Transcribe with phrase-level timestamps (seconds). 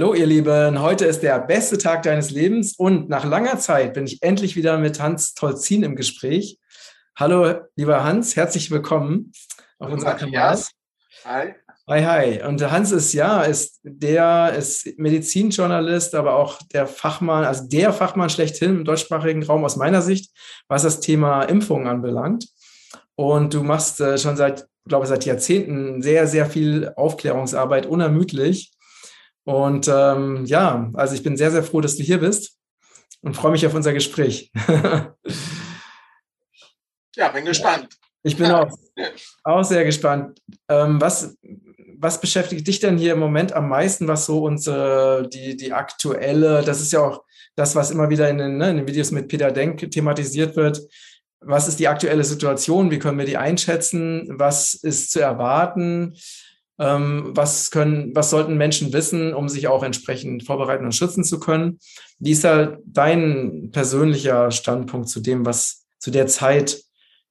[0.00, 4.06] Hallo ihr Lieben, heute ist der beste Tag deines Lebens und nach langer Zeit bin
[4.06, 6.58] ich endlich wieder mit Hans Tolzin im Gespräch.
[7.18, 9.30] Hallo lieber Hans, herzlich willkommen
[9.78, 10.58] auf unserer Kanal.
[11.26, 11.54] Hi.
[11.86, 12.42] Hi, hi.
[12.42, 18.30] Und Hans ist ja, ist der ist Medizinjournalist, aber auch der Fachmann, also der Fachmann
[18.30, 20.34] schlechthin im deutschsprachigen Raum aus meiner Sicht,
[20.66, 22.46] was das Thema Impfungen anbelangt.
[23.16, 28.72] Und du machst äh, schon seit, glaube ich, seit Jahrzehnten sehr, sehr viel Aufklärungsarbeit unermüdlich.
[29.50, 32.56] Und ähm, ja, also ich bin sehr, sehr froh, dass du hier bist
[33.20, 34.52] und freue mich auf unser Gespräch.
[37.16, 37.88] ja, bin gespannt.
[38.22, 38.70] Ich bin auch,
[39.42, 40.40] auch sehr gespannt.
[40.68, 41.36] Ähm, was,
[41.98, 46.62] was beschäftigt dich denn hier im Moment am meisten, was so unsere, die, die aktuelle,
[46.62, 47.24] das ist ja auch
[47.56, 50.80] das, was immer wieder in den, ne, in den Videos mit Peter Denk thematisiert wird.
[51.40, 52.92] Was ist die aktuelle Situation?
[52.92, 54.28] Wie können wir die einschätzen?
[54.30, 56.14] Was ist zu erwarten?
[56.80, 61.38] Ähm, was können, was sollten Menschen wissen, um sich auch entsprechend vorbereiten und schützen zu
[61.38, 61.78] können?
[62.18, 66.82] Wie ist da dein persönlicher Standpunkt zu dem, was zu der Zeit,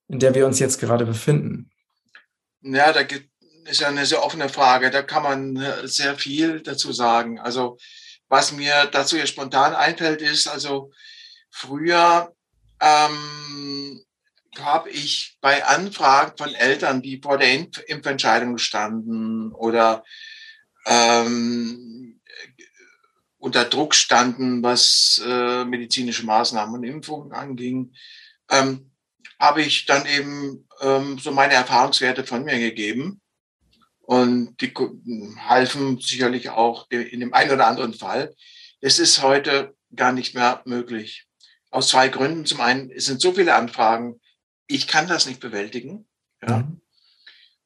[0.08, 1.72] in der wir uns jetzt gerade befinden?
[2.61, 3.30] Ja, da gibt
[3.70, 4.89] ist ja eine sehr offene Frage.
[4.89, 7.39] Da kann man äh, sehr viel dazu sagen.
[7.39, 7.77] Also
[8.27, 10.92] was mir dazu jetzt spontan einfällt, ist, also
[11.50, 12.33] früher
[12.81, 14.03] ähm,
[14.58, 20.03] habe ich bei Anfragen von Eltern, die vor der Impf Impfentscheidung standen oder
[20.86, 22.19] ähm,
[23.38, 27.94] unter Druck standen, was äh, medizinische Maßnahmen und Impfungen anging,
[28.50, 28.92] ähm,
[29.39, 33.22] habe ich dann eben ähm, so meine Erfahrungswerte von mir gegeben.
[34.02, 34.73] Und die
[35.47, 38.36] halfen sicherlich auch in dem einen oder anderen Fall.
[38.81, 41.27] Es ist heute gar nicht mehr möglich.
[41.70, 42.45] Aus zwei Gründen.
[42.45, 44.20] Zum einen, es sind so viele Anfragen,
[44.70, 46.08] ich kann das nicht bewältigen.
[46.42, 46.60] Ja.
[46.60, 46.82] Mhm.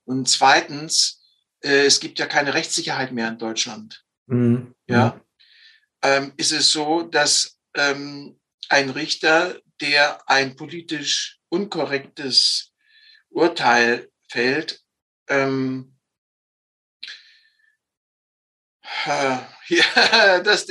[0.06, 1.22] Und zweitens,
[1.62, 4.04] äh, es gibt ja keine Rechtssicherheit mehr in Deutschland.
[4.26, 4.74] Mhm.
[4.88, 5.22] Ja.
[6.02, 8.40] Ähm, ist es so, dass ähm,
[8.70, 12.72] ein Richter, der ein politisch unkorrektes
[13.30, 14.82] Urteil fällt,
[15.28, 15.98] ähm,
[19.06, 20.68] äh, ja, dass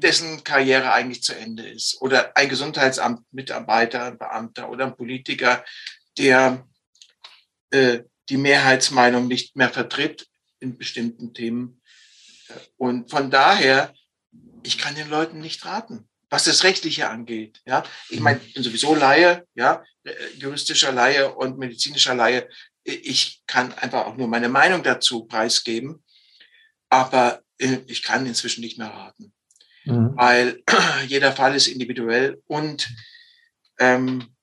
[0.00, 2.00] dessen Karriere eigentlich zu Ende ist.
[2.00, 5.64] Oder ein Gesundheitsamtmitarbeiter, Beamter oder ein Politiker,
[6.18, 6.66] der
[7.70, 10.26] äh, die Mehrheitsmeinung nicht mehr vertritt
[10.60, 11.80] in bestimmten Themen.
[12.76, 13.94] Und von daher,
[14.62, 17.60] ich kann den Leuten nicht raten, was das Rechtliche angeht.
[17.66, 22.48] Ja, ich meine, ich bin sowieso Laie, ja, äh, juristischer Laie und medizinischer Laie.
[22.84, 26.02] Ich kann einfach auch nur meine Meinung dazu preisgeben
[26.88, 29.32] aber äh, ich kann inzwischen nicht mehr raten,
[29.86, 30.16] mhm.
[30.16, 30.62] weil
[31.06, 32.88] jeder Fall ist individuell und
[33.78, 34.34] ähm,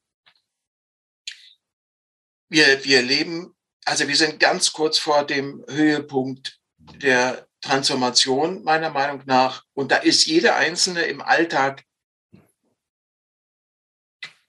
[2.49, 3.55] wir, wir leben,
[3.85, 9.97] also wir sind ganz kurz vor dem Höhepunkt der Transformation meiner Meinung nach und da
[9.97, 11.83] ist jeder Einzelne im Alltag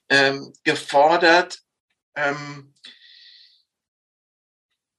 [0.09, 1.63] ähm, gefordert,
[2.15, 2.75] ähm,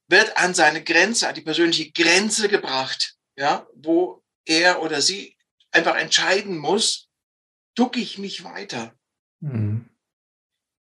[0.07, 5.34] wird an seine Grenze, an die persönliche Grenze gebracht, ja, wo er oder sie
[5.75, 7.09] einfach entscheiden muss,
[7.75, 8.96] ducke ich mich weiter?
[9.41, 9.90] Mhm.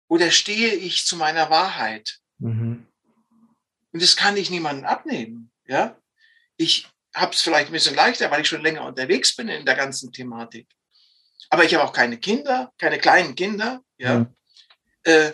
[0.08, 2.20] Oder stehe ich zu meiner Wahrheit?
[2.38, 2.86] Mhm.
[3.92, 5.98] Und das kann ich niemandem abnehmen, ja.
[6.58, 9.76] Ich habe es vielleicht ein bisschen leichter, weil ich schon länger unterwegs bin in der
[9.76, 10.68] ganzen Thematik.
[11.50, 14.20] Aber ich habe auch keine Kinder, keine kleinen Kinder, ja.
[14.20, 14.36] Mhm.
[15.04, 15.32] Äh,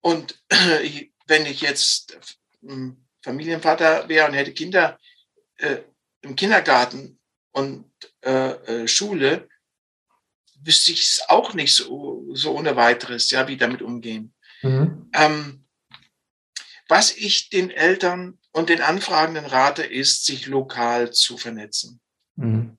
[0.00, 2.18] und äh, wenn ich jetzt
[3.22, 4.98] Familienvater wäre und hätte Kinder
[5.58, 5.78] äh,
[6.22, 7.17] im Kindergarten
[7.52, 7.84] und
[8.22, 8.50] äh,
[8.82, 9.48] äh, Schule,
[10.62, 14.34] wüsste ich es auch nicht so, so ohne weiteres, ja, wie damit umgehen.
[14.62, 15.10] Mhm.
[15.14, 15.64] Ähm,
[16.88, 22.00] was ich den Eltern und den Anfragenden rate, ist, sich lokal zu vernetzen.
[22.36, 22.78] Mhm.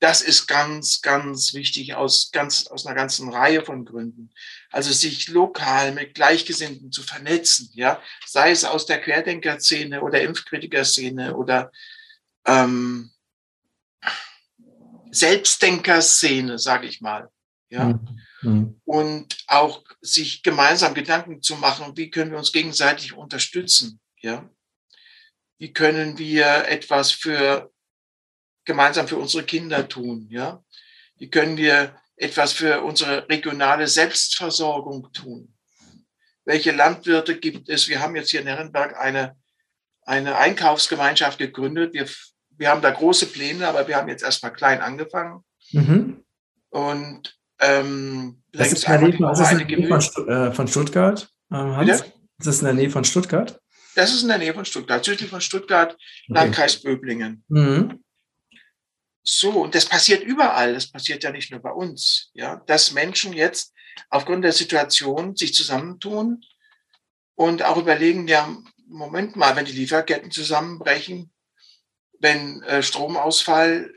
[0.00, 4.30] Das ist ganz, ganz wichtig aus, ganz, aus einer ganzen Reihe von Gründen.
[4.70, 11.36] Also sich lokal mit Gleichgesinnten zu vernetzen, ja, sei es aus der Querdenker-Szene oder Impfkritiker-Szene
[11.36, 11.70] oder
[12.44, 13.11] ähm,
[15.12, 17.28] Selbstdenker-Szene, sage ich mal.
[17.68, 17.84] Ja.
[17.84, 18.20] Mhm.
[18.42, 18.80] mhm.
[18.84, 24.48] Und auch sich gemeinsam Gedanken zu machen, wie können wir uns gegenseitig unterstützen, ja.
[25.62, 27.72] Wie können wir etwas für
[28.64, 30.26] gemeinsam für unsere Kinder tun?
[30.28, 30.64] Ja?
[31.14, 35.54] Wie können wir etwas für unsere regionale Selbstversorgung tun?
[36.44, 37.88] Welche Landwirte gibt es?
[37.88, 39.36] Wir haben jetzt hier in Herrenberg eine,
[40.02, 41.94] eine Einkaufsgemeinschaft gegründet.
[41.94, 42.08] Wir,
[42.62, 45.42] wir haben da große Pläne, aber wir haben jetzt erstmal klein angefangen.
[45.72, 46.22] Mhm.
[46.70, 50.68] Und ähm, das ist, in der Nähe, von, ist in der Nähe von, äh, von
[50.68, 51.90] Stuttgart, äh, Hans?
[52.38, 53.60] Ist das in der Nähe von Stuttgart?
[53.96, 56.02] Das ist in der Nähe von Stuttgart, südlich von Stuttgart, okay.
[56.28, 57.44] Landkreis Böblingen.
[57.48, 58.04] Mhm.
[59.24, 63.32] So, und das passiert überall, das passiert ja nicht nur bei uns, ja, dass Menschen
[63.32, 63.72] jetzt
[64.08, 66.44] aufgrund der Situation sich zusammentun
[67.34, 68.56] und auch überlegen, ja,
[68.86, 71.32] Moment mal, wenn die Lieferketten zusammenbrechen,
[72.22, 73.92] wenn äh, Stromausfall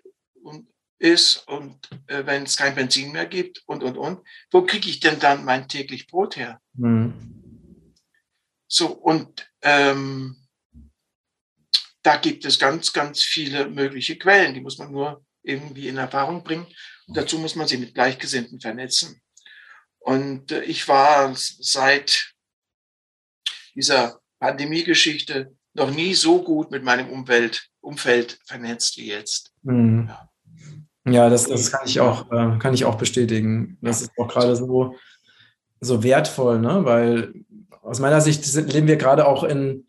[0.98, 5.00] ist und äh, wenn es kein Benzin mehr gibt und, und, und, wo kriege ich
[5.00, 6.60] denn dann mein täglich Brot her?
[6.74, 7.94] Mhm.
[8.68, 10.48] So, und ähm,
[12.02, 16.44] da gibt es ganz, ganz viele mögliche Quellen, die muss man nur irgendwie in Erfahrung
[16.44, 16.66] bringen.
[17.08, 19.22] Und dazu muss man sie mit Gleichgesinnten vernetzen.
[20.00, 22.34] Und äh, ich war seit
[23.76, 29.54] dieser Pandemie-Geschichte noch nie so gut mit meinem Umwelt, Umfeld vernetzt wie jetzt.
[29.64, 30.10] Mhm.
[31.06, 31.12] Ja.
[31.12, 33.78] ja, das, das kann ich auch, äh, kann ich auch bestätigen.
[33.82, 34.96] Das ist auch gerade so,
[35.80, 36.86] so wertvoll, ne?
[36.86, 37.34] weil
[37.82, 39.86] aus meiner Sicht sind, leben wir gerade auch in,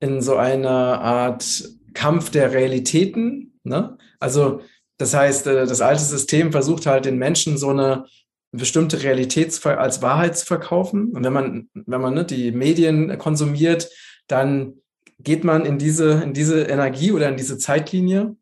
[0.00, 3.58] in so einer Art Kampf der Realitäten.
[3.62, 3.96] Ne?
[4.18, 4.60] Also
[4.98, 8.06] das heißt, äh, das alte System versucht halt den Menschen so eine
[8.52, 11.12] bestimmte Realität als Wahrheit zu verkaufen.
[11.12, 13.88] Und wenn man, wenn man ne, die Medien konsumiert,
[14.26, 14.74] dann
[15.18, 18.36] geht man in diese, in diese Energie oder in diese Zeitlinie.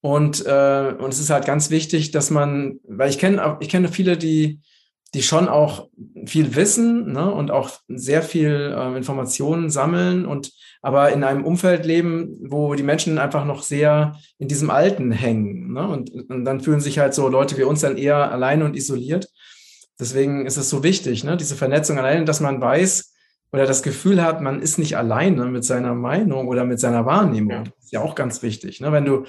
[0.00, 3.88] Und, äh, und es ist halt ganz wichtig, dass man, weil ich kenne, ich kenne
[3.88, 4.60] viele, die,
[5.14, 5.88] die schon auch
[6.26, 11.86] viel wissen ne, und auch sehr viel äh, Informationen sammeln und aber in einem Umfeld
[11.86, 15.72] leben, wo die Menschen einfach noch sehr in diesem Alten hängen.
[15.72, 15.86] Ne?
[15.86, 19.28] Und, und dann fühlen sich halt so Leute wie uns dann eher alleine und isoliert.
[20.00, 21.36] Deswegen ist es so wichtig, ne?
[21.36, 23.11] diese Vernetzung alleine, dass man weiß
[23.52, 27.50] oder das Gefühl hat, man ist nicht alleine mit seiner Meinung oder mit seiner Wahrnehmung.
[27.50, 27.64] Ja.
[27.64, 28.80] Das ist ja auch ganz wichtig.
[28.80, 28.92] Ne?
[28.92, 29.24] Wenn du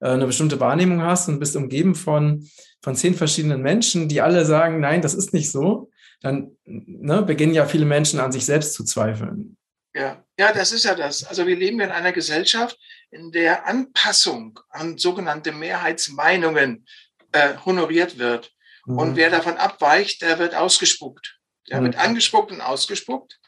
[0.00, 2.48] äh, eine bestimmte Wahrnehmung hast und bist umgeben von,
[2.82, 5.90] von zehn verschiedenen Menschen, die alle sagen, nein, das ist nicht so,
[6.20, 9.56] dann ne, beginnen ja viele Menschen an sich selbst zu zweifeln.
[9.94, 10.24] Ja.
[10.38, 11.24] ja, das ist ja das.
[11.24, 12.78] Also wir leben in einer Gesellschaft,
[13.10, 16.84] in der Anpassung an sogenannte Mehrheitsmeinungen
[17.32, 18.52] äh, honoriert wird.
[18.86, 18.98] Mhm.
[18.98, 21.38] Und wer davon abweicht, der wird ausgespuckt.
[21.70, 21.86] Der mhm.
[21.86, 23.38] wird angespuckt und ausgespuckt.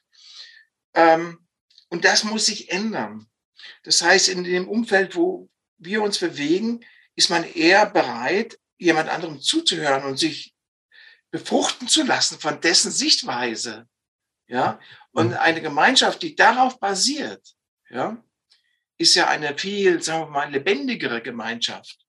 [0.95, 1.47] Ähm,
[1.89, 3.27] und das muss sich ändern.
[3.83, 5.49] Das heißt, in dem Umfeld, wo
[5.79, 6.85] wir uns bewegen,
[7.17, 10.55] ist man eher bereit, jemand anderem zuzuhören und sich
[11.31, 13.89] befruchten zu lassen von dessen Sichtweise.
[14.47, 14.81] Ja,
[15.13, 15.37] und mhm.
[15.37, 17.55] eine Gemeinschaft, die darauf basiert,
[17.89, 18.23] ja,
[18.99, 22.05] ist ja eine viel, sagen wir mal, lebendigere Gemeinschaft.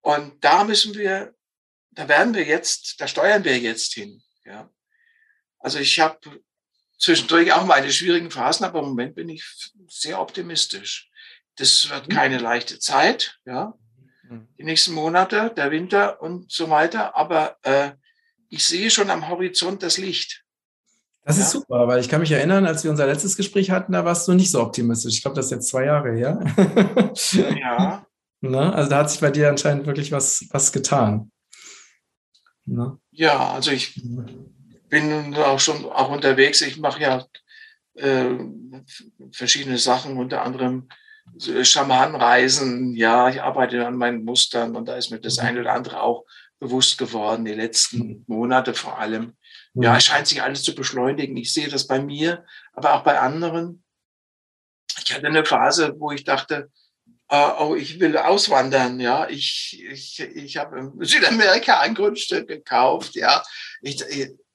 [0.00, 1.34] Und da müssen wir,
[1.90, 4.22] da werden wir jetzt, da steuern wir jetzt hin.
[4.44, 4.70] Ja.
[5.58, 6.42] Also ich habe
[7.02, 9.44] zwischendurch auch meine schwierigen Phasen, aber im Moment bin ich
[9.88, 11.10] sehr optimistisch.
[11.56, 12.12] Das wird mhm.
[12.12, 13.74] keine leichte Zeit, ja.
[14.28, 14.48] Mhm.
[14.58, 17.16] Die nächsten Monate, der Winter und so weiter.
[17.16, 17.90] Aber äh,
[18.48, 20.44] ich sehe schon am Horizont das Licht.
[21.24, 21.42] Das ja?
[21.42, 24.26] ist super, weil ich kann mich erinnern, als wir unser letztes Gespräch hatten, da warst
[24.26, 25.14] du nicht so optimistisch.
[25.14, 26.40] Ich glaube, das ist jetzt zwei Jahre her.
[27.60, 28.06] ja.
[28.40, 28.74] Ne?
[28.74, 31.30] also da hat sich bei dir anscheinend wirklich was, was getan.
[32.64, 32.98] Ne?
[33.10, 34.00] Ja, also ich
[34.92, 36.60] bin auch schon auch unterwegs.
[36.60, 37.26] Ich mache ja
[37.94, 38.26] äh,
[39.32, 40.90] verschiedene Sachen, unter anderem
[41.38, 42.94] Schamanenreisen.
[42.94, 45.46] Ja, ich arbeite an meinen Mustern und da ist mir das mhm.
[45.46, 46.26] eine oder andere auch
[46.58, 48.24] bewusst geworden, die letzten mhm.
[48.26, 49.34] Monate vor allem.
[49.72, 51.38] Ja, es scheint sich alles zu beschleunigen.
[51.38, 53.82] Ich sehe das bei mir, aber auch bei anderen.
[55.02, 56.70] Ich hatte eine Phase, wo ich dachte,
[57.30, 59.26] äh, oh, ich will auswandern, ja.
[59.30, 63.42] Ich, ich, ich habe in Südamerika ein Grundstück gekauft, ja.
[63.80, 64.04] Ich,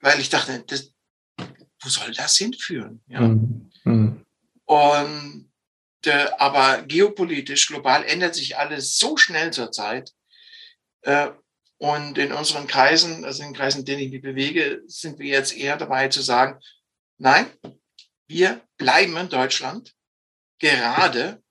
[0.08, 0.94] weil ich dachte, das,
[1.38, 3.04] wo soll das hinführen?
[3.08, 3.22] Ja.
[3.22, 3.72] Mhm.
[3.84, 4.26] mhm.
[4.64, 5.50] Und
[6.06, 10.14] äh, aber geopolitisch, global ändert sich alles so schnell zurzeit.
[11.02, 11.32] Äh,
[11.78, 15.28] und in unseren Kreisen, also in den Kreisen, in denen ich mich bewege, sind wir
[15.28, 16.60] jetzt eher dabei zu sagen,
[17.18, 17.46] nein,
[18.28, 19.94] wir bleiben in Deutschland,
[20.60, 21.44] gerade,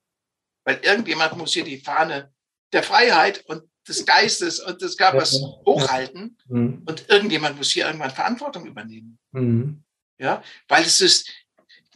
[0.65, 2.33] weil irgendjemand muss hier die Fahne
[2.73, 6.83] der Freiheit und des Geistes und des Körpers hochhalten mhm.
[6.87, 9.19] und irgendjemand muss hier irgendwann Verantwortung übernehmen.
[9.33, 9.85] Mhm.
[10.19, 11.31] Ja, weil es ist,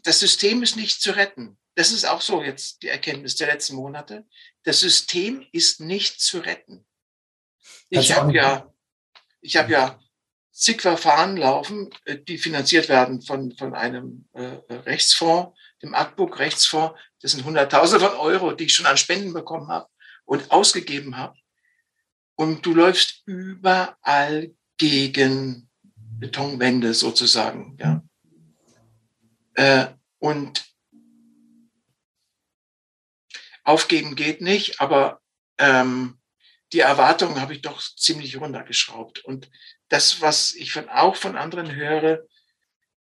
[0.04, 1.58] das System ist nicht zu retten.
[1.74, 4.26] Das ist auch so jetzt die Erkenntnis der letzten Monate.
[4.64, 6.84] Das System ist nicht zu retten.
[7.88, 8.72] Ich habe ja,
[9.40, 10.00] ich habe ja
[10.52, 16.98] zig Verfahren laufen, äh, die finanziert werden von, von einem äh, Rechtsfonds, dem Ackbook Rechtsfonds.
[17.22, 19.88] Das sind Hunderttausende von Euro, die ich schon an Spenden bekommen habe
[20.24, 21.36] und ausgegeben habe.
[22.40, 28.02] Und du läufst überall gegen Betonwände sozusagen, ja.
[29.52, 30.64] Äh, und
[33.62, 35.20] aufgeben geht nicht, aber
[35.58, 36.18] ähm,
[36.72, 39.22] die Erwartungen habe ich doch ziemlich runtergeschraubt.
[39.22, 39.50] Und
[39.90, 42.26] das, was ich von, auch von anderen höre,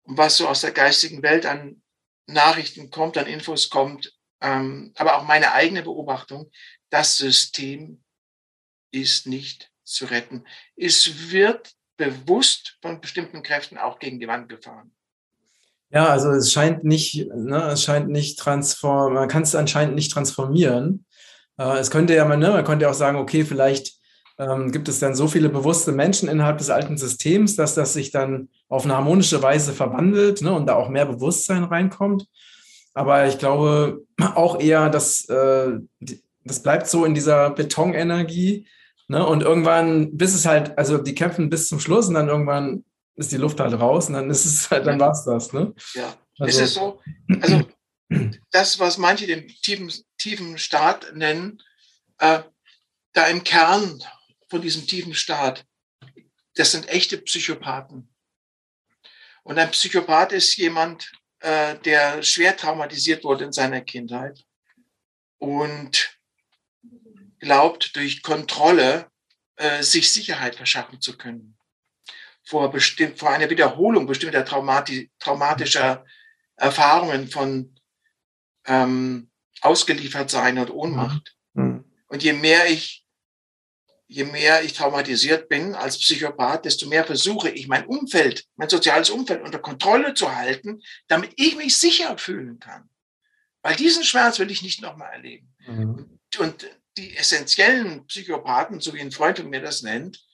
[0.04, 1.82] was so aus der geistigen Welt an
[2.26, 6.50] Nachrichten kommt, an Infos kommt, ähm, aber auch meine eigene Beobachtung,
[6.88, 8.02] das System
[9.02, 10.44] ist nicht zu retten.
[10.76, 14.92] Es wird bewusst von bestimmten Kräften auch gegen die Wand gefahren.
[15.90, 20.12] Ja, also es scheint nicht, ne, es scheint nicht transform, man kann es anscheinend nicht
[20.12, 21.06] transformieren.
[21.58, 23.94] Äh, es könnte ja, man, ne, man könnte auch sagen, okay, vielleicht
[24.38, 28.10] ähm, gibt es dann so viele bewusste Menschen innerhalb des alten Systems, dass das sich
[28.10, 32.26] dann auf eine harmonische Weise verwandelt ne, und da auch mehr Bewusstsein reinkommt.
[32.92, 35.78] Aber ich glaube auch eher, dass äh,
[36.44, 38.66] das bleibt so in dieser Betonenergie.
[39.08, 42.84] Ne, und irgendwann, bis es halt, also die kämpfen bis zum Schluss und dann irgendwann
[43.14, 45.52] ist die Luft halt raus und dann ist es halt, dann war es das.
[45.52, 45.74] Ne?
[45.94, 47.00] Ja, also, es ist so,
[47.40, 47.68] also
[48.50, 51.62] das, was manche den tiefen, tiefen Staat nennen,
[52.18, 52.40] äh,
[53.12, 54.02] da im Kern
[54.48, 55.64] von diesem tiefen Staat,
[56.56, 58.12] das sind echte Psychopathen.
[59.44, 64.42] Und ein Psychopath ist jemand, äh, der schwer traumatisiert wurde in seiner Kindheit
[65.38, 66.15] und
[67.46, 69.08] glaubt, durch Kontrolle
[69.56, 71.56] äh, sich Sicherheit verschaffen zu können.
[72.44, 76.04] Vor, bestimmt, vor einer Wiederholung bestimmter traumati traumatischer
[76.56, 77.74] Erfahrungen von
[78.66, 81.36] ähm, ausgeliefert sein und Ohnmacht.
[81.54, 81.84] Mhm.
[82.08, 83.04] Und je mehr ich
[84.08, 89.10] je mehr ich traumatisiert bin als Psychopath, desto mehr versuche ich mein Umfeld, mein soziales
[89.10, 92.88] Umfeld unter Kontrolle zu halten, damit ich mich sicher fühlen kann.
[93.62, 95.54] Weil diesen Schmerz will ich nicht nochmal erleben.
[95.66, 96.18] Mhm.
[96.38, 100.24] Und die essentiellen Psychopathen, so wie ein Freund von mir das nennt,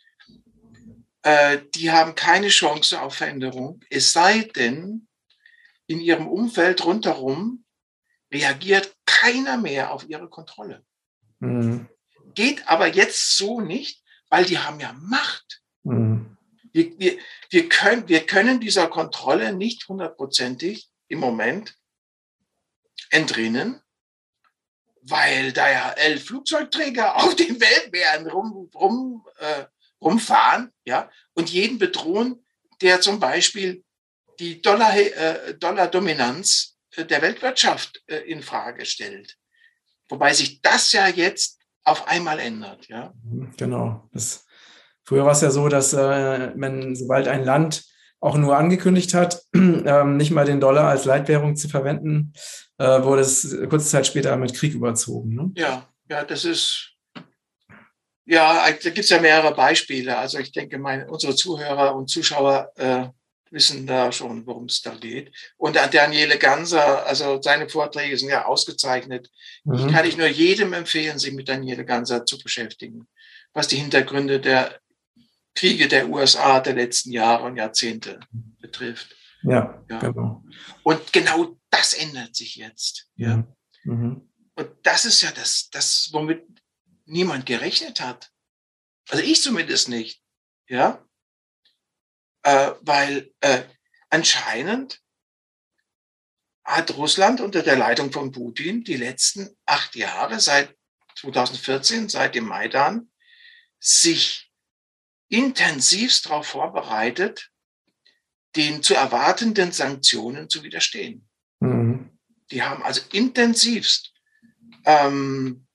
[1.22, 5.08] äh, die haben keine Chance auf Veränderung, es sei denn,
[5.86, 7.64] in ihrem Umfeld rundherum
[8.32, 10.84] reagiert keiner mehr auf ihre Kontrolle.
[11.40, 11.88] Mhm.
[12.34, 15.62] Geht aber jetzt so nicht, weil die haben ja Macht.
[15.82, 16.38] Mhm.
[16.72, 17.18] Wir, wir,
[17.50, 21.76] wir, können, wir können dieser Kontrolle nicht hundertprozentig im Moment
[23.10, 23.81] entrinnen,
[25.02, 29.64] weil da ja elf Flugzeugträger auf den Weltmeeren rum, rum, äh,
[30.00, 32.44] rumfahren ja, und jeden bedrohen,
[32.80, 33.84] der zum Beispiel
[34.38, 39.36] die Dollar, äh, Dollar-Dominanz äh, der Weltwirtschaft äh, in Frage stellt.
[40.08, 42.88] Wobei sich das ja jetzt auf einmal ändert.
[42.88, 43.12] Ja?
[43.56, 44.08] Genau.
[44.12, 44.46] Das,
[45.04, 47.84] früher war es ja so, dass äh, man, sobald ein Land
[48.22, 52.32] auch nur angekündigt hat, äh, nicht mal den Dollar als Leitwährung zu verwenden,
[52.78, 55.34] äh, wurde es kurze Zeit später mit Krieg überzogen.
[55.34, 55.50] Ne?
[55.56, 56.92] Ja, ja, das ist.
[58.24, 60.16] Ja, da gibt es ja mehrere Beispiele.
[60.16, 63.08] Also ich denke, meine, unsere Zuhörer und Zuschauer äh,
[63.50, 65.34] wissen da schon, worum es da geht.
[65.56, 69.30] Und an Daniele Ganser, also seine Vorträge sind ja ausgezeichnet.
[69.64, 69.74] Mhm.
[69.74, 73.08] Ich kann ich nur jedem empfehlen, sich mit Daniele Ganser zu beschäftigen,
[73.52, 74.80] was die Hintergründe der
[75.54, 78.20] Kriege der USA der letzten Jahre und Jahrzehnte
[78.60, 79.14] betrifft.
[79.42, 79.98] Ja, ja.
[79.98, 80.44] genau.
[80.82, 83.08] Und genau das ändert sich jetzt.
[83.16, 83.46] Ja.
[83.84, 84.28] Mhm.
[84.54, 86.44] Und das ist ja das, das, womit
[87.06, 88.30] niemand gerechnet hat.
[89.10, 90.22] Also ich zumindest nicht.
[90.68, 91.04] Ja
[92.42, 93.62] äh, weil äh,
[94.10, 95.00] anscheinend
[96.64, 100.76] hat Russland unter der Leitung von Putin die letzten acht Jahre seit
[101.16, 103.10] 2014, seit dem Maidan,
[103.80, 104.51] sich
[105.32, 107.50] intensivst darauf vorbereitet,
[108.54, 111.26] den zu erwartenden Sanktionen zu widerstehen.
[111.60, 112.18] Mhm.
[112.50, 114.12] Die haben also intensivst
[114.84, 115.66] ähm,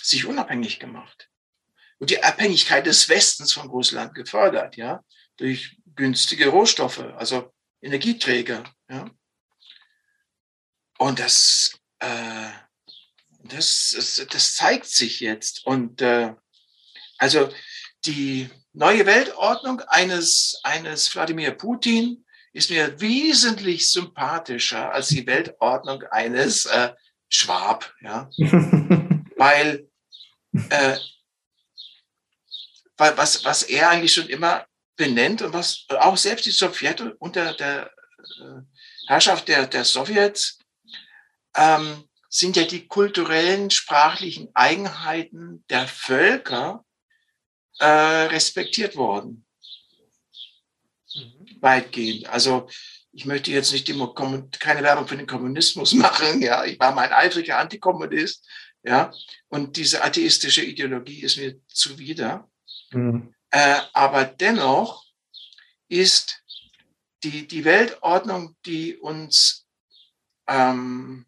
[0.00, 1.28] sich unabhängig gemacht
[1.98, 5.04] und die Abhängigkeit des Westens von Russland gefördert, ja,
[5.36, 8.62] durch günstige Rohstoffe, also Energieträger.
[8.88, 9.10] Ja?
[10.98, 12.50] Und das, äh,
[13.40, 15.66] das, das, das, zeigt sich jetzt.
[15.66, 16.34] Und äh,
[17.18, 17.52] also
[18.04, 26.66] die neue Weltordnung eines, eines Wladimir Putin ist mir wesentlich sympathischer als die Weltordnung eines
[26.66, 26.92] äh,
[27.28, 27.94] Schwab.
[28.00, 28.30] Ja?
[29.36, 29.88] weil,
[30.70, 30.96] äh,
[32.96, 37.54] weil was, was er eigentlich schon immer benennt und was auch selbst die Sowjet unter
[37.54, 37.90] der
[38.40, 38.60] äh,
[39.08, 40.58] Herrschaft der, der Sowjets
[41.56, 46.84] ähm, sind ja die kulturellen, sprachlichen Eigenheiten der Völker
[47.78, 49.44] äh, respektiert worden.
[51.14, 51.56] Mhm.
[51.60, 52.28] Weitgehend.
[52.28, 52.68] Also
[53.12, 54.14] ich möchte jetzt nicht immer
[54.58, 56.40] keine Werbung für den Kommunismus machen.
[56.42, 58.46] Ja, ich war mein eifriger Antikommunist.
[58.84, 59.12] Ja,
[59.48, 62.50] und diese atheistische Ideologie ist mir zuwider.
[62.90, 63.32] Mhm.
[63.50, 65.04] Äh, aber dennoch
[65.88, 66.42] ist
[67.22, 69.66] die, die Weltordnung, die uns
[70.48, 71.26] ähm,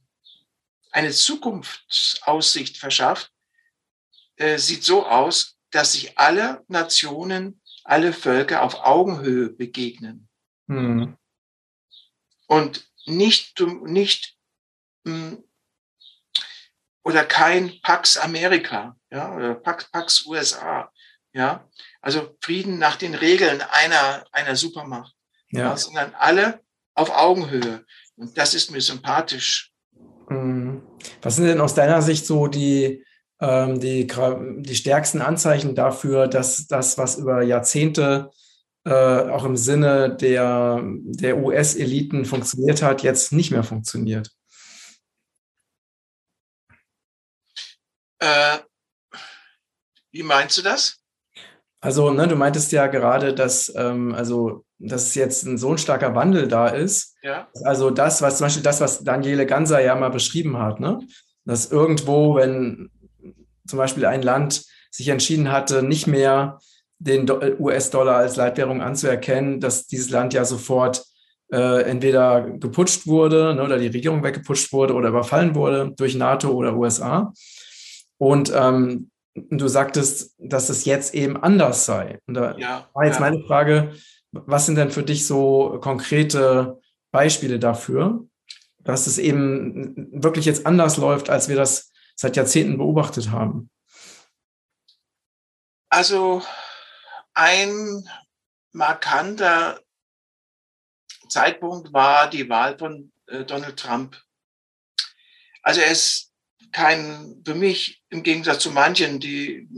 [0.90, 3.30] eine Zukunftsaussicht verschafft,
[4.36, 10.28] äh, sieht so aus, dass sich alle Nationen, alle Völker auf Augenhöhe begegnen.
[10.66, 11.16] Mhm.
[12.46, 14.36] Und nicht, nicht,
[15.04, 15.42] hm,
[17.02, 20.90] oder kein Pax Amerika, ja, oder Pax, Pax USA,
[21.32, 21.68] ja.
[22.00, 25.14] Also Frieden nach den Regeln einer, einer Supermacht,
[25.50, 25.60] ja.
[25.60, 26.60] ja sondern alle
[26.94, 27.84] auf Augenhöhe.
[28.16, 29.72] Und das ist mir sympathisch.
[30.28, 30.82] Mhm.
[31.20, 33.04] Was sind denn aus deiner Sicht so die,
[33.40, 38.30] die, die stärksten Anzeichen dafür, dass das, was über Jahrzehnte
[38.84, 44.30] äh, auch im Sinne der, der US-Eliten funktioniert hat, jetzt nicht mehr funktioniert?
[48.18, 48.58] Äh,
[50.12, 50.98] wie meinst du das?
[51.80, 56.14] Also, ne, du meintest ja gerade, dass, ähm, also, dass jetzt ein, so ein starker
[56.14, 57.16] Wandel da ist.
[57.22, 57.48] Ja.
[57.64, 60.98] Also das, was zum Beispiel das, was Daniele Ganser ja mal beschrieben hat, ne?
[61.44, 62.90] dass irgendwo, wenn
[63.66, 66.58] zum Beispiel ein Land sich entschieden hatte, nicht mehr
[66.98, 71.04] den US-Dollar als Leitwährung anzuerkennen, dass dieses Land ja sofort
[71.52, 76.50] äh, entweder geputscht wurde ne, oder die Regierung weggeputscht wurde oder überfallen wurde durch NATO
[76.50, 77.32] oder USA.
[78.18, 82.18] Und ähm, du sagtest, dass es jetzt eben anders sei.
[82.26, 83.20] Und da ja, war jetzt ja.
[83.20, 83.92] meine Frage,
[84.32, 86.78] was sind denn für dich so konkrete
[87.12, 88.24] Beispiele dafür,
[88.82, 93.70] dass es eben wirklich jetzt anders läuft, als wir das seit Jahrzehnten beobachtet haben?
[95.88, 96.42] Also
[97.34, 98.08] ein
[98.72, 99.80] markanter
[101.28, 104.20] Zeitpunkt war die Wahl von äh, Donald Trump.
[105.62, 106.32] Also er ist
[106.72, 109.68] kein, für mich im Gegensatz zu manchen, die,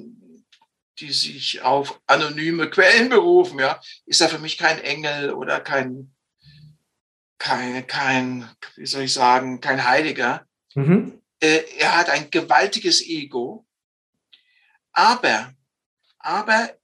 [0.98, 6.14] die sich auf anonyme Quellen berufen, ja, ist er für mich kein Engel oder kein,
[7.38, 10.46] kein, kein wie soll ich sagen, kein Heiliger.
[10.74, 11.20] Mhm.
[11.46, 13.64] Äh, er hat ein gewaltiges Ego,
[14.90, 15.54] aber,
[16.18, 16.76] aber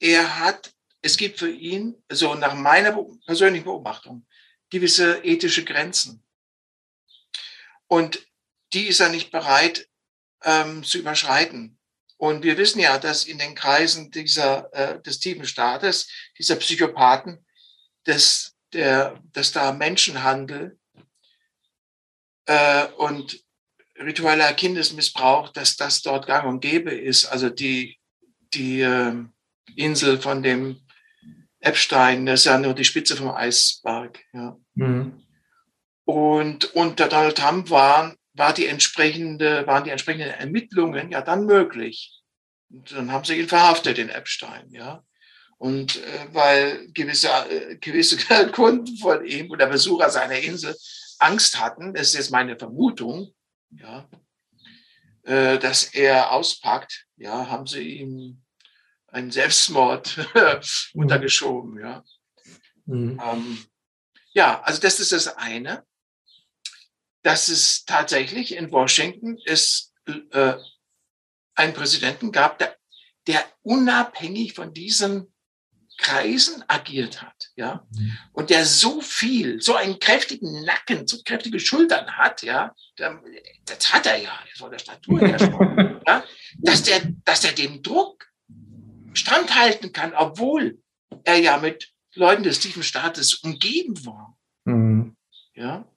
[0.00, 4.26] er hat, es gibt für ihn, so nach meiner persönlichen Beobachtung,
[4.70, 6.24] gewisse ethische Grenzen.
[7.88, 8.26] Und
[8.72, 9.86] die ist er nicht bereit
[10.42, 11.78] ähm, zu überschreiten.
[12.16, 17.44] Und wir wissen ja, dass in den Kreisen dieser, äh, des tiefen Staates, dieser Psychopathen,
[18.04, 20.78] dass, der, dass da Menschenhandel
[22.46, 23.45] äh, und
[24.00, 27.26] ritueller Kindesmissbrauch, dass das dort gang und gäbe ist.
[27.26, 27.98] Also die,
[28.54, 29.14] die äh,
[29.74, 30.80] Insel von dem
[31.60, 34.20] Epstein, das ist ja nur die Spitze vom Eisberg.
[34.32, 34.56] Ja.
[34.74, 35.22] Mhm.
[36.04, 42.22] Und unter Donald Trump waren war die entsprechende, waren die entsprechenden Ermittlungen ja dann möglich.
[42.70, 45.02] Und dann haben sie ihn verhaftet, den Epstein, ja.
[45.58, 48.18] Und äh, weil gewisse, äh, gewisse
[48.52, 50.76] Kunden von ihm oder Besucher seiner Insel
[51.18, 53.32] Angst hatten, das ist jetzt meine Vermutung,
[53.70, 54.08] ja,
[55.22, 58.42] äh, dass er auspackt, ja, haben sie ihm
[59.08, 61.00] einen Selbstmord mhm.
[61.00, 62.04] untergeschoben, ja.
[62.84, 63.20] Mhm.
[63.22, 63.64] Ähm,
[64.32, 65.84] ja, also das ist das eine
[67.26, 69.92] dass es tatsächlich in Washington es
[70.30, 70.54] äh,
[71.56, 72.76] einen Präsidenten gab, der,
[73.26, 75.34] der unabhängig von diesen
[75.98, 78.18] Kreisen agiert hat, ja, mhm.
[78.32, 83.20] und der so viel, so einen kräftigen Nacken, so kräftige Schultern hat, ja, der,
[83.64, 86.24] das hat er ja von der Statur her schon, ja,
[86.58, 88.28] dass der, dass er dem Druck
[89.14, 90.78] standhalten kann, obwohl
[91.24, 95.16] er ja mit Leuten des tiefen Staates umgeben war, mhm.
[95.54, 95.88] ja,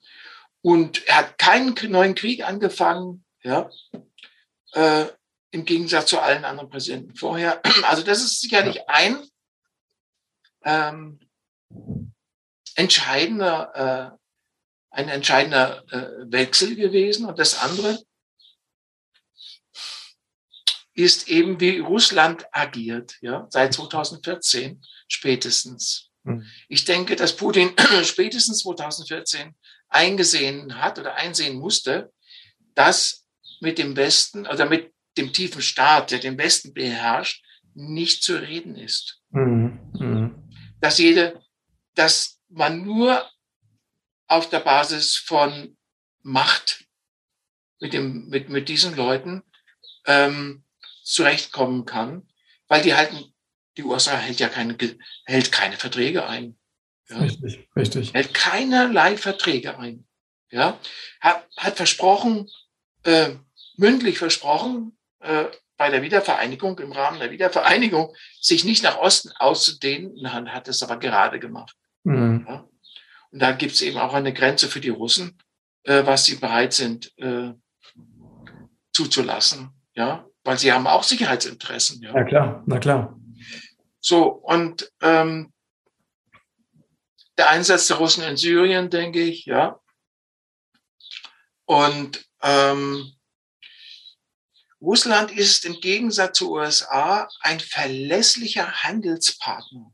[0.62, 3.70] und er hat keinen neuen Krieg angefangen, ja,
[4.72, 5.06] äh,
[5.52, 7.60] im Gegensatz zu allen anderen Präsidenten vorher.
[7.82, 9.18] Also das ist sicherlich ein
[10.64, 11.20] ähm,
[12.74, 14.16] entscheidender,
[14.92, 17.26] äh, ein entscheidender äh, Wechsel gewesen.
[17.26, 17.98] Und das andere
[20.94, 26.10] ist eben, wie Russland agiert, ja, seit 2014 spätestens.
[26.24, 26.44] Mhm.
[26.68, 27.72] Ich denke, dass Putin
[28.04, 29.54] spätestens 2014
[29.88, 32.12] eingesehen hat oder einsehen musste,
[32.74, 33.26] dass
[33.60, 37.44] mit dem Westen oder mit dem tiefen Staat, der den Westen beherrscht,
[37.74, 39.20] nicht zu reden ist.
[39.30, 39.78] Mhm.
[39.98, 40.09] Mhm.
[40.80, 41.42] Dass jede,
[41.94, 43.28] dass man nur
[44.26, 45.76] auf der Basis von
[46.22, 46.84] Macht
[47.80, 49.42] mit dem, mit, mit diesen Leuten
[50.06, 50.64] ähm,
[51.02, 52.28] zurechtkommen kann,
[52.68, 53.34] weil die halten,
[53.76, 54.76] die USA hält ja keine,
[55.24, 56.58] hält keine Verträge ein.
[57.08, 57.18] Ja.
[57.18, 58.14] Richtig, richtig.
[58.14, 60.06] Hat keinerlei Verträge ein.
[60.50, 60.78] Ja,
[61.20, 62.50] hat, hat versprochen,
[63.04, 63.30] äh,
[63.76, 65.46] mündlich versprochen, äh,
[65.80, 70.82] bei der Wiedervereinigung, im Rahmen der Wiedervereinigung, sich nicht nach Osten auszudehnen, und hat es
[70.82, 71.74] aber gerade gemacht.
[72.04, 72.44] Mhm.
[72.46, 72.68] Ja?
[73.30, 75.38] Und da gibt es eben auch eine Grenze für die Russen,
[75.84, 77.54] äh, was sie bereit sind äh,
[78.92, 79.70] zuzulassen.
[79.94, 82.02] Ja, weil sie haben auch Sicherheitsinteressen.
[82.02, 83.18] Ja, na klar, na klar.
[84.00, 85.50] So, und ähm,
[87.38, 89.80] der Einsatz der Russen in Syrien, denke ich, ja.
[91.64, 93.14] Und ähm,
[94.80, 99.92] Russland ist im Gegensatz zu USA ein verlässlicher Handelspartner.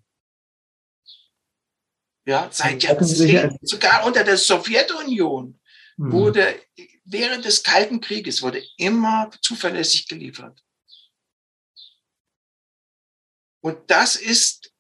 [2.24, 5.60] Ja, seit Jahrzehnten, sogar unter der Sowjetunion
[5.96, 6.12] hm.
[6.12, 6.60] wurde
[7.04, 10.60] während des Kalten Krieges wurde immer zuverlässig geliefert.
[13.60, 14.72] Und das ist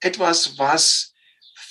[0.00, 1.12] etwas, was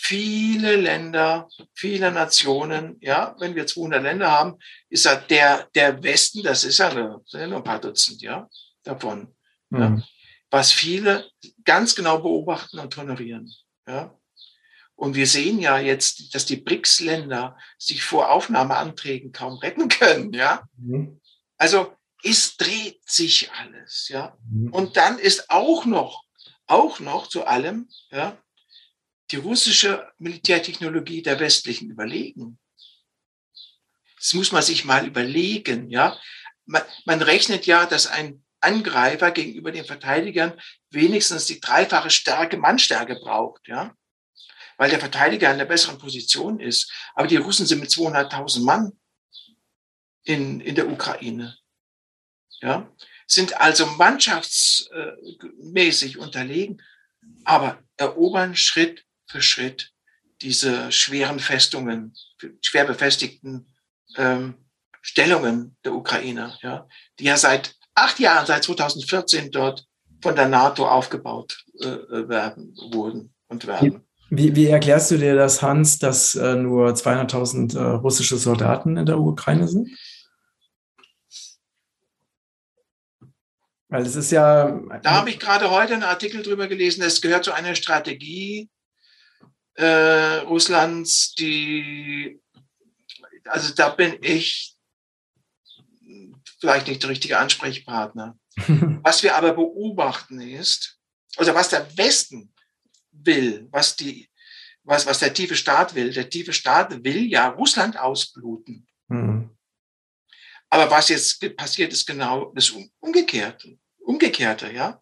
[0.02, 4.58] viele Länder, viele Nationen, ja, wenn wir 200 Länder haben,
[4.90, 8.48] ist ja der, der Westen, das ist ja nur, ein paar Dutzend, ja,
[8.84, 9.36] davon,
[9.70, 9.80] mhm.
[9.80, 10.02] ja,
[10.50, 11.30] was viele
[11.66, 13.52] ganz genau beobachten und honorieren,
[13.88, 14.16] ja.
[14.96, 20.64] Und wir sehen ja jetzt, dass die BRICS-Länder sich vor Aufnahmeanträgen kaum retten können, ja.
[20.78, 21.20] Mhm.
[21.58, 24.38] Also es dreht sich alles, ja.
[24.50, 24.74] Mhm.
[24.74, 26.24] Und dann ist auch noch,
[26.68, 28.38] auch noch zu allem, ja,
[29.32, 32.60] die russische Militärtechnologie der westlichen überlegen.
[34.18, 36.18] Das muss man sich mal überlegen, ja.
[36.66, 43.16] Man, man rechnet ja, dass ein Angreifer gegenüber den Verteidigern wenigstens die dreifache Stärke, Mannstärke
[43.16, 43.96] braucht, ja
[44.80, 46.90] weil der Verteidiger in einer besseren Position ist.
[47.14, 48.98] Aber die Russen sind mit 200.000 Mann
[50.24, 51.58] in, in der Ukraine.
[52.62, 52.90] Ja,
[53.28, 56.82] sind also mannschaftsmäßig unterlegen,
[57.44, 59.92] aber erobern Schritt für Schritt
[60.42, 62.14] diese schweren Festungen,
[62.62, 63.68] schwer befestigten
[64.18, 64.56] ähm,
[65.02, 66.88] Stellungen der Ukrainer, ja,
[67.20, 69.86] die ja seit acht Jahren, seit 2014 dort
[70.22, 74.06] von der NATO aufgebaut äh werden, wurden und werden.
[74.30, 79.06] Wie, wie erklärst du dir das, Hans, dass äh, nur 200.000 äh, russische Soldaten in
[79.06, 79.90] der Ukraine sind?
[83.88, 84.80] Weil es ist ja.
[85.02, 87.02] Da habe ich gerade heute einen Artikel drüber gelesen.
[87.02, 88.70] Es gehört zu einer Strategie
[89.80, 92.40] äh, Russlands, die.
[93.46, 94.76] Also da bin ich
[96.60, 98.38] vielleicht nicht der richtige Ansprechpartner.
[99.04, 101.00] was wir aber beobachten ist,
[101.38, 102.54] oder was der Westen
[103.12, 104.30] will, was die,
[104.84, 106.12] was, was der tiefe Staat will.
[106.12, 108.88] Der tiefe Staat will ja Russland ausbluten.
[109.08, 109.56] Mhm.
[110.70, 113.80] Aber was jetzt passiert, ist genau das Umgekehrte.
[114.00, 115.02] Umgekehrte, ja.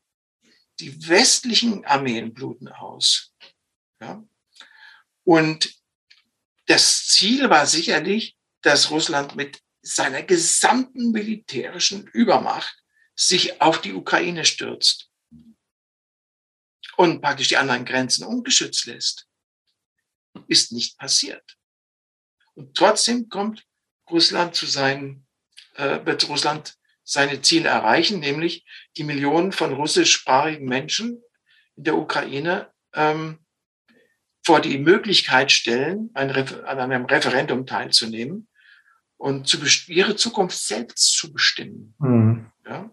[0.80, 3.34] Die westlichen Armeen bluten aus.
[4.00, 4.24] Ja.
[5.28, 5.76] Und
[6.68, 12.82] das Ziel war sicherlich, dass Russland mit seiner gesamten militärischen Übermacht
[13.13, 15.10] sich auf die Ukraine stürzt
[16.96, 19.28] und praktisch die anderen Grenzen ungeschützt lässt.
[20.48, 21.58] Ist nicht passiert.
[22.54, 23.66] Und trotzdem kommt
[24.10, 25.28] Russland zu seinen,
[25.74, 31.22] äh, wird Russland seine Ziele erreichen, nämlich die Millionen von russischsprachigen Menschen
[31.76, 33.46] in der Ukraine ähm,
[34.48, 38.48] vor die Möglichkeit stellen, an einem Referendum teilzunehmen
[39.18, 39.60] und zu
[39.92, 41.94] ihre Zukunft selbst zu bestimmen.
[42.00, 42.50] Mhm.
[42.66, 42.90] Ja?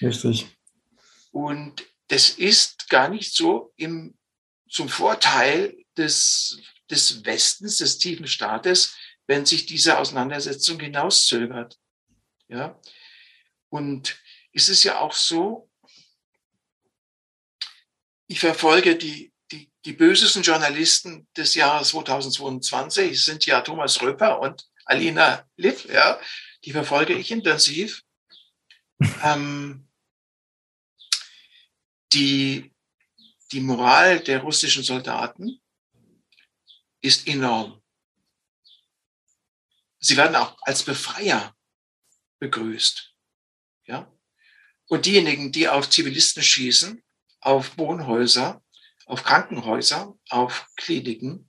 [0.00, 0.46] Richtig.
[1.32, 4.16] Und das ist gar nicht so im,
[4.68, 8.94] zum Vorteil des, des Westens, des tiefen Staates,
[9.26, 11.76] wenn sich diese Auseinandersetzung hinauszögert.
[12.46, 12.80] Ja.
[13.68, 14.16] Und
[14.52, 15.68] es ist ja auch so,
[18.28, 19.32] ich verfolge die,
[19.86, 26.20] die, bösesten Journalisten des Jahres 2022, sind ja Thomas Röper und Alina Lipp, ja,
[26.64, 28.02] die verfolge ich intensiv.
[29.22, 29.88] ähm,
[32.12, 32.72] die,
[33.52, 35.60] die Moral der russischen Soldaten
[37.00, 37.82] ist enorm.
[39.98, 41.54] Sie werden auch als Befreier
[42.38, 43.14] begrüßt.
[43.86, 44.12] Ja?
[44.88, 47.02] Und diejenigen, die auf Zivilisten schießen,
[47.40, 48.62] auf Wohnhäuser,
[49.06, 51.48] auf Krankenhäuser, auf Kliniken,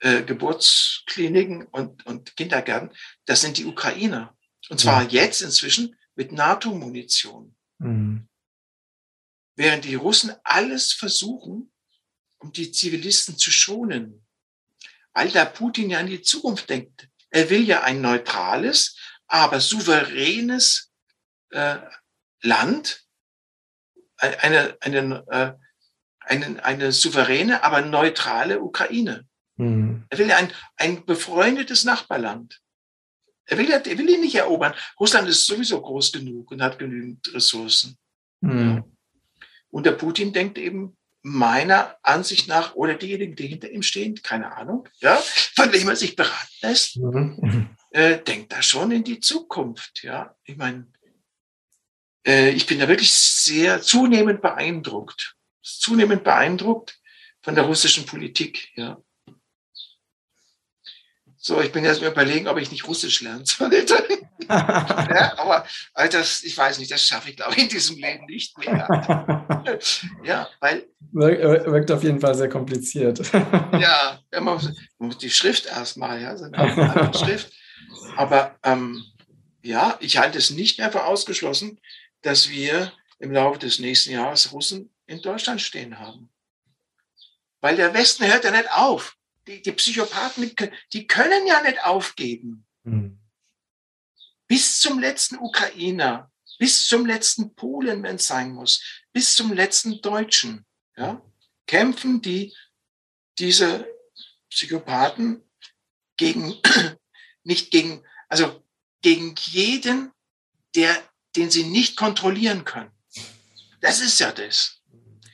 [0.00, 2.90] äh, Geburtskliniken und, und Kindergärten,
[3.24, 4.36] das sind die Ukrainer.
[4.68, 5.22] Und zwar ja.
[5.22, 7.54] jetzt inzwischen mit NATO-Munition.
[7.78, 8.28] Mhm
[9.56, 11.72] während die Russen alles versuchen,
[12.38, 14.26] um die Zivilisten zu schonen.
[15.12, 17.08] Weil der Putin ja an die Zukunft denkt.
[17.30, 20.92] Er will ja ein neutrales, aber souveränes
[21.50, 21.78] äh,
[22.42, 23.04] Land,
[24.18, 25.65] eine, eine, äh,
[26.26, 29.26] eine, eine souveräne, aber neutrale Ukraine.
[29.56, 30.04] Mhm.
[30.10, 32.60] Er will ja ein, ein befreundetes Nachbarland.
[33.46, 34.74] Er will, er will ihn nicht erobern.
[34.98, 37.96] Russland ist sowieso groß genug und hat genügend Ressourcen.
[38.40, 38.84] Mhm.
[39.70, 44.56] Und der Putin denkt eben meiner Ansicht nach, oder diejenigen, die hinter ihm stehen, keine
[44.56, 47.70] Ahnung, ja, von wem er sich beraten lässt, mhm.
[47.90, 50.02] äh, denkt da schon in die Zukunft.
[50.02, 50.86] Ja, ich meine,
[52.26, 55.35] äh, ich bin da wirklich sehr zunehmend beeindruckt,
[55.66, 56.98] zunehmend beeindruckt
[57.42, 58.70] von der russischen Politik.
[58.76, 58.98] Ja.
[61.38, 64.02] So, ich bin jetzt mir überlegen, ob ich nicht Russisch lernen sollte.
[64.48, 68.58] ja, aber das, ich weiß nicht, das schaffe ich, glaube ich, in diesem Leben nicht
[68.58, 68.88] mehr.
[70.24, 70.88] ja, weil.
[71.12, 73.20] Wirkt auf jeden Fall sehr kompliziert.
[73.32, 74.60] ja, man
[74.98, 77.52] muss die Schrift erstmal, ja, so eine Schrift.
[78.16, 79.04] Aber ähm,
[79.62, 81.80] ja, ich halte es nicht mehr für ausgeschlossen,
[82.22, 86.30] dass wir im Laufe des nächsten Jahres Russen in Deutschland stehen haben.
[87.60, 89.16] Weil der Westen hört ja nicht auf.
[89.46, 90.54] Die, die Psychopathen,
[90.92, 92.66] die können ja nicht aufgeben.
[92.82, 93.18] Mhm.
[94.48, 100.00] Bis zum letzten Ukrainer, bis zum letzten Polen, wenn es sein muss, bis zum letzten
[100.00, 100.64] Deutschen,
[100.96, 101.20] ja,
[101.66, 102.54] kämpfen die,
[103.38, 103.86] diese
[104.50, 105.42] Psychopathen
[106.16, 106.54] gegen,
[107.44, 108.64] nicht gegen, also
[109.02, 110.12] gegen jeden,
[110.74, 110.96] der,
[111.36, 112.90] den sie nicht kontrollieren können.
[113.80, 114.75] Das ist ja das.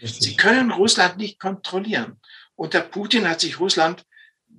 [0.02, 0.22] Richtig.
[0.22, 2.20] Sie können Russland nicht kontrollieren.
[2.56, 4.04] Unter Putin hat sich Russland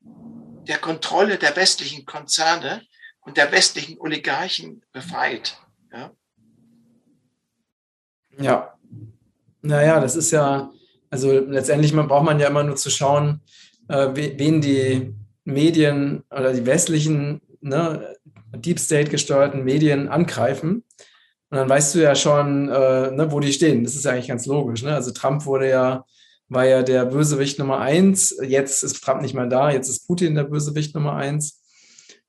[0.00, 2.82] der Kontrolle der westlichen Konzerne
[3.20, 5.58] und der westlichen Oligarchen befreit.
[5.92, 6.12] Ja.
[8.38, 8.78] ja.
[9.62, 10.72] Naja, das ist ja,
[11.10, 13.40] also letztendlich braucht man ja immer nur zu schauen,
[13.88, 18.16] äh, wen die Medien oder die westlichen ne,
[18.54, 20.84] Deep State gesteuerten Medien angreifen.
[21.52, 23.84] Und dann weißt du ja schon, äh, ne, wo die stehen.
[23.84, 24.82] Das ist ja eigentlich ganz logisch.
[24.82, 24.94] Ne?
[24.94, 26.06] Also Trump wurde ja,
[26.48, 28.34] war ja der Bösewicht Nummer eins.
[28.42, 29.70] Jetzt ist Trump nicht mehr da.
[29.70, 31.62] Jetzt ist Putin der Bösewicht Nummer eins.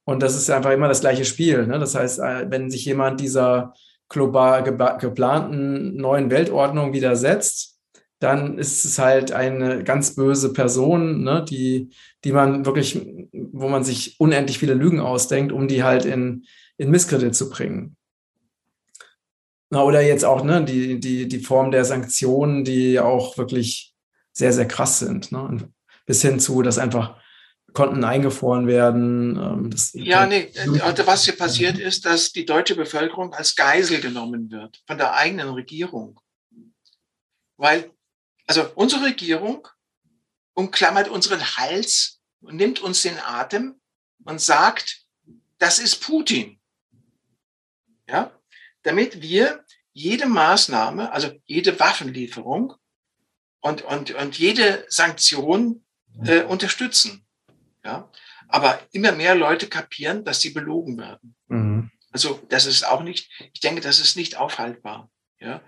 [0.03, 1.65] Und das ist einfach immer das gleiche Spiel.
[1.67, 1.79] Ne?
[1.79, 3.73] Das heißt, äh, wenn sich jemand dieser
[4.09, 7.79] global geplanten neuen Weltordnung widersetzt,
[8.19, 11.91] dann ist es halt eine ganz böse Person, ne, die,
[12.25, 12.99] die man wirklich,
[13.31, 16.43] wo man sich unendlich viele Lügen ausdenkt, um die halt in,
[16.75, 17.95] in Misskredit zu bringen.
[19.73, 23.95] Na, oder jetzt auch ne, die, die, die Form der Sanktionen, die auch wirklich
[24.31, 25.31] sehr, sehr krass sind.
[25.31, 25.67] Ne?
[26.05, 27.19] Bis hin zu, dass einfach
[27.73, 29.35] Konten eingefroren werden.
[29.35, 34.51] Ähm, ja, nee, also was hier passiert ist, dass die deutsche Bevölkerung als Geisel genommen
[34.51, 36.19] wird von der eigenen Regierung.
[37.57, 37.89] Weil,
[38.45, 39.67] also unsere Regierung
[40.53, 43.81] umklammert unseren Hals und nimmt uns den Atem
[44.23, 45.03] und sagt,
[45.57, 46.59] das ist Putin.
[48.07, 48.31] Ja,
[48.83, 52.73] damit wir jede Maßnahme, also jede Waffenlieferung
[53.61, 55.85] und, und, und jede Sanktion
[56.25, 57.25] äh, unterstützen.
[57.83, 58.11] Ja?
[58.47, 61.35] Aber immer mehr Leute kapieren, dass sie belogen werden.
[61.47, 61.91] Mhm.
[62.11, 65.09] Also das ist auch nicht, ich denke, das ist nicht aufhaltbar.
[65.39, 65.61] Ja?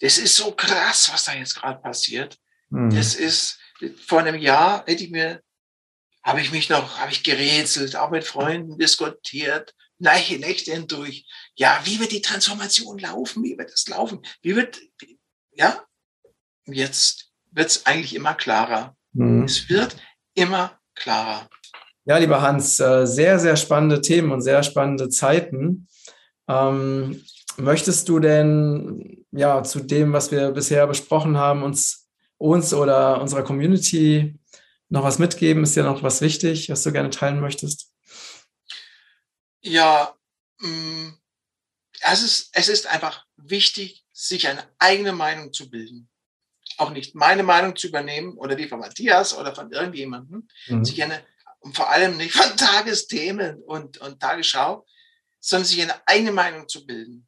[0.00, 2.38] Das ist so krass, was da jetzt gerade passiert.
[2.70, 2.94] Mhm.
[2.94, 3.58] Das ist,
[4.04, 5.42] vor einem Jahr hätte ich mir,
[6.22, 11.26] habe ich mich noch, habe ich gerätselt, auch mit Freunden diskutiert, Nächte, Nächte hindurch.
[11.54, 13.42] Ja, wie wird die Transformation laufen?
[13.42, 14.20] Wie wird es laufen?
[14.42, 14.80] Wie wird,
[15.52, 15.82] ja,
[16.66, 18.96] jetzt wird es eigentlich immer klarer.
[19.12, 19.44] Mhm.
[19.44, 19.96] Es wird
[20.34, 21.48] immer klarer.
[22.04, 25.88] Ja, lieber Hans, äh, sehr, sehr spannende Themen und sehr spannende Zeiten.
[26.48, 27.22] Ähm,
[27.56, 33.42] möchtest du denn ja zu dem, was wir bisher besprochen haben, uns, uns oder unserer
[33.42, 34.38] Community
[34.88, 35.64] noch was mitgeben?
[35.64, 37.92] Ist dir noch was wichtig, was du gerne teilen möchtest?
[39.66, 40.16] Ja,
[40.58, 41.08] mm,
[42.00, 46.08] es ist, es ist einfach wichtig, sich eine eigene Meinung zu bilden.
[46.78, 50.84] Auch nicht meine Meinung zu übernehmen oder die von Matthias oder von irgendjemandem, mhm.
[50.84, 51.24] sich eine,
[51.58, 54.86] und vor allem nicht von Tagesthemen und, und Tagesschau,
[55.40, 57.26] sondern sich eine eigene Meinung zu bilden.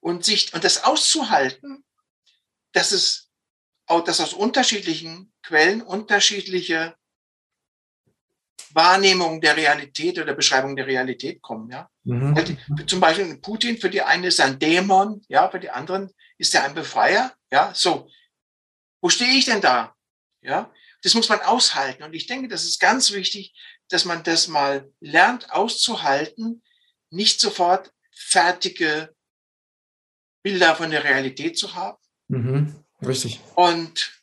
[0.00, 1.84] Und sich, und das auszuhalten,
[2.72, 3.30] dass es,
[3.86, 6.96] auch, dass aus unterschiedlichen Quellen unterschiedliche
[8.72, 11.90] Wahrnehmungen der Realität oder Beschreibung der Realität kommen, ja.
[12.04, 12.56] Mhm.
[12.86, 16.54] Zum Beispiel Putin, für die einen ist er ein Dämon, ja, für die anderen ist
[16.54, 18.08] er ein Befreier, ja, so.
[19.00, 19.94] Wo stehe ich denn da?
[20.42, 20.70] Ja,
[21.02, 22.02] das muss man aushalten.
[22.02, 23.54] Und ich denke, das ist ganz wichtig,
[23.88, 26.62] dass man das mal lernt auszuhalten,
[27.10, 29.14] nicht sofort fertige
[30.42, 31.98] Bilder von der Realität zu haben.
[32.28, 33.40] Mhm, richtig.
[33.54, 34.22] Und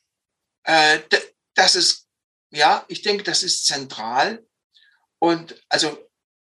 [0.64, 1.00] äh,
[1.54, 2.03] das ist,
[2.54, 4.46] ja, ich denke, das ist zentral.
[5.18, 5.98] Und also,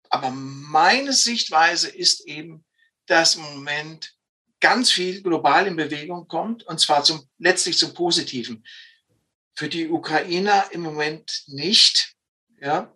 [0.10, 2.65] aber meine Sichtweise ist eben,
[3.08, 4.15] dass im Moment
[4.60, 8.65] ganz viel global in Bewegung kommt, und zwar zum, letztlich zum Positiven.
[9.56, 12.15] Für die Ukrainer im Moment nicht.
[12.60, 12.93] Ja.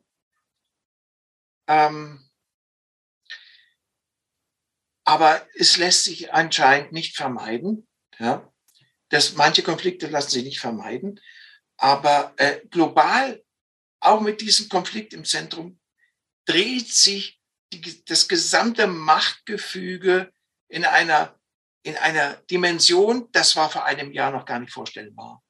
[1.68, 2.30] Ähm,
[5.04, 7.88] aber es lässt sich anscheinend nicht vermeiden.
[8.20, 8.52] Ja.
[9.10, 11.20] Das, manche Konflikte lassen sich nicht vermeiden.
[11.82, 13.44] Aber äh, global,
[14.00, 15.80] auch mit diesem Konflikt im Zentrum,
[16.46, 17.40] dreht sich
[17.74, 20.32] die, das gesamte Machtgefüge
[20.70, 21.36] in einer
[21.84, 25.42] in einer Dimension, das war vor einem Jahr noch gar nicht vorstellbar.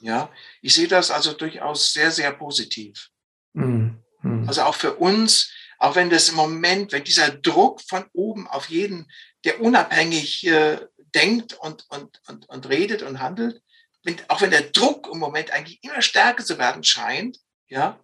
[0.00, 3.08] Ja, ich sehe das also durchaus sehr, sehr positiv.
[3.52, 3.98] Mhm.
[4.22, 4.48] Mhm.
[4.48, 8.68] Also auch für uns, auch wenn das im Moment, wenn dieser Druck von oben auf
[8.68, 9.10] jeden,
[9.44, 13.60] der unabhängig äh, denkt und, und, und, und redet und handelt,
[14.04, 17.38] wenn, auch wenn der Druck im Moment eigentlich immer stärker zu werden scheint,
[17.68, 17.98] ja,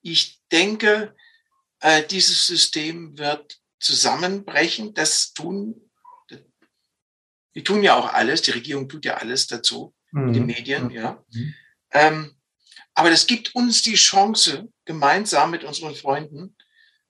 [0.00, 1.14] ich denke,
[1.80, 4.94] äh, dieses System wird zusammenbrechen.
[4.94, 5.90] Das tun,
[7.54, 10.32] die tun ja auch alles, die Regierung tut ja alles dazu, mhm.
[10.32, 11.22] die Medien, ja.
[11.32, 11.54] Mhm.
[11.90, 12.36] Ähm,
[12.94, 16.56] aber das gibt uns die Chance, gemeinsam mit unseren Freunden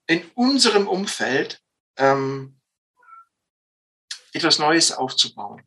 [0.07, 1.61] in unserem Umfeld
[1.97, 2.61] ähm,
[4.33, 5.63] etwas Neues aufzubauen.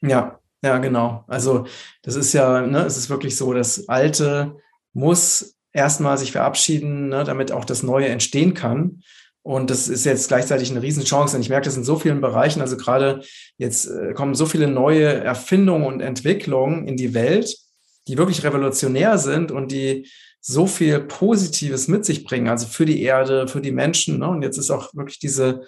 [0.00, 1.24] Ja, ja, genau.
[1.26, 1.66] Also
[2.02, 4.56] das ist ja, ne, es ist wirklich so, das Alte
[4.92, 9.02] muss erstmal sich verabschieden, ne, damit auch das Neue entstehen kann.
[9.42, 11.34] Und das ist jetzt gleichzeitig eine Riesenchance.
[11.34, 12.60] Und ich merke das in so vielen Bereichen.
[12.60, 13.22] Also gerade
[13.56, 17.56] jetzt äh, kommen so viele neue Erfindungen und Entwicklungen in die Welt,
[18.06, 20.06] die wirklich revolutionär sind und die
[20.42, 24.18] so viel Positives mit sich bringen, also für die Erde, für die Menschen.
[24.18, 24.28] Ne?
[24.28, 25.62] Und jetzt ist auch wirklich diese,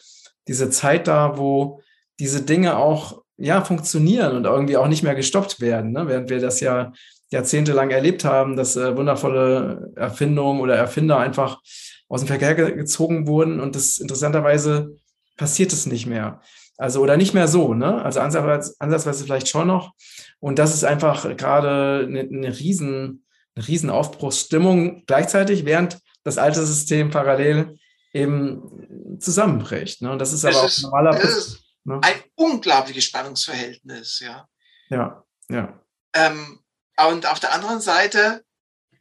[0.49, 1.81] diese Zeit da, wo
[2.19, 5.93] diese Dinge auch ja, funktionieren und irgendwie auch nicht mehr gestoppt werden.
[5.93, 6.07] Ne?
[6.07, 6.93] Während wir das ja
[7.31, 11.61] jahrzehntelang erlebt haben, dass äh, wundervolle Erfindungen oder Erfinder einfach
[12.09, 14.97] aus dem Verkehr gezogen wurden und das interessanterweise
[15.37, 16.41] passiert es nicht mehr.
[16.77, 18.03] Also oder nicht mehr so, ne?
[18.03, 19.93] Also ansatzweise, ansatzweise vielleicht schon noch.
[20.41, 26.65] Und das ist einfach gerade eine, eine riesen, eine riesen Aufbruchsstimmung gleichzeitig, während das alte
[26.65, 27.79] System parallel
[28.13, 30.03] eben zusammenbricht.
[30.03, 30.11] Ne?
[30.13, 31.62] Und das ist aber ist, auch normaler Prozess.
[31.85, 32.01] Ne?
[32.03, 34.49] Ein unglaubliches Spannungsverhältnis, ja.
[34.89, 35.81] Ja, ja.
[36.15, 36.61] Ähm,
[37.09, 38.45] und auf der anderen Seite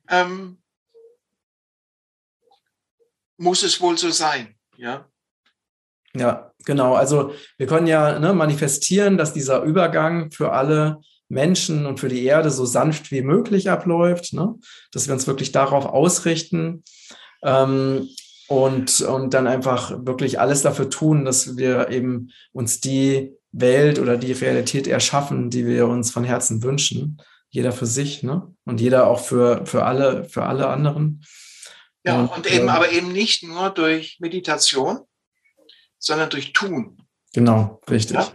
[0.10, 0.62] ähm,
[3.38, 5.08] muss es wohl so sein, ja.
[6.14, 6.96] Ja, genau.
[6.96, 12.26] Also wir können ja ne, manifestieren, dass dieser Übergang für alle Menschen und für die
[12.26, 14.56] Erde so sanft wie möglich abläuft, ne?
[14.92, 16.84] dass wir uns wirklich darauf ausrichten
[17.44, 18.10] ähm,
[18.52, 24.18] und, und dann einfach wirklich alles dafür tun, dass wir eben uns die Welt oder
[24.18, 28.56] die Realität erschaffen, die wir uns von Herzen wünschen jeder für sich, ne?
[28.66, 31.24] Und jeder auch für, für alle, für alle anderen.
[32.04, 35.02] Ja, und, und eben, äh, aber eben nicht nur durch Meditation,
[36.00, 36.98] sondern durch Tun.
[37.34, 38.16] Genau, richtig.
[38.16, 38.34] Ja?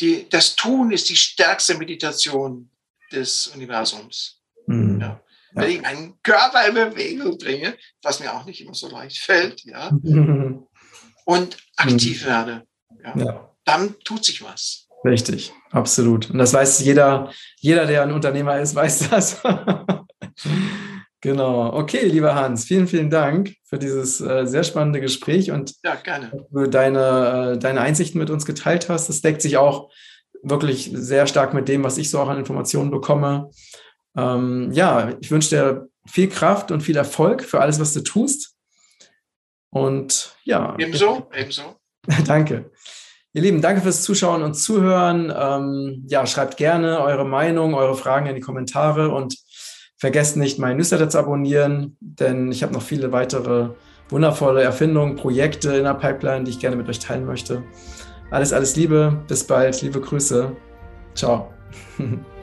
[0.00, 2.70] Die, das Tun ist die stärkste Meditation
[3.12, 4.40] des Universums.
[4.66, 5.00] Mhm.
[5.00, 5.20] Ja.
[5.56, 9.64] Wenn ich meinen Körper in Bewegung bringe, was mir auch nicht immer so leicht fällt,
[9.64, 9.88] ja,
[11.24, 12.28] und aktiv mhm.
[12.28, 12.62] werde,
[13.02, 13.50] ja, ja.
[13.64, 14.86] dann tut sich was.
[15.04, 16.30] Richtig, absolut.
[16.30, 19.42] Und das weiß jeder, jeder, der ein Unternehmer ist, weiß das.
[21.20, 21.72] genau.
[21.72, 25.96] Okay, lieber Hans, vielen, vielen Dank für dieses äh, sehr spannende Gespräch und ja,
[26.52, 29.08] für deine, äh, deine Einsichten mit uns geteilt hast.
[29.08, 29.90] Das deckt sich auch
[30.42, 33.50] wirklich sehr stark mit dem, was ich so auch an Informationen bekomme.
[34.16, 38.54] Ähm, ja, ich wünsche dir viel Kraft und viel Erfolg für alles, was du tust.
[39.70, 40.74] Und ja.
[40.78, 41.76] Ebenso, ebenso.
[42.26, 42.70] Danke.
[43.32, 45.30] Ihr Lieben, danke fürs Zuschauen und Zuhören.
[45.36, 49.36] Ähm, ja, schreibt gerne eure Meinung, eure Fragen in die Kommentare und
[49.98, 53.70] vergesst nicht, mein Newsletter zu abonnieren, denn ich habe noch viele weitere
[54.08, 57.62] wundervolle Erfindungen, Projekte in der Pipeline, die ich gerne mit euch teilen möchte.
[58.30, 60.56] Alles, alles Liebe, bis bald, liebe Grüße.
[61.14, 61.52] Ciao.